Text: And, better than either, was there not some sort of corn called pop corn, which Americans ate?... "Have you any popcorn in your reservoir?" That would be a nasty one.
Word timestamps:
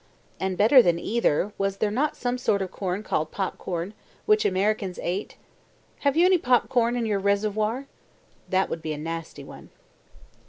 And, 0.39 0.57
better 0.57 0.81
than 0.81 0.97
either, 0.97 1.53
was 1.59 1.77
there 1.77 1.91
not 1.91 2.17
some 2.17 2.39
sort 2.39 2.63
of 2.63 2.71
corn 2.71 3.03
called 3.03 3.29
pop 3.29 3.59
corn, 3.59 3.93
which 4.25 4.45
Americans 4.45 4.97
ate?... 5.03 5.37
"Have 5.99 6.17
you 6.17 6.25
any 6.25 6.39
popcorn 6.39 6.95
in 6.97 7.05
your 7.05 7.19
reservoir?" 7.19 7.85
That 8.49 8.67
would 8.67 8.81
be 8.81 8.93
a 8.93 8.97
nasty 8.97 9.43
one. 9.43 9.69